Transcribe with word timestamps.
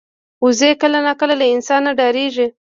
وزې 0.43 0.71
کله 0.81 0.99
ناکله 1.07 1.35
له 1.41 1.45
انسانه 1.55 1.89
ډاریږي 1.99 2.47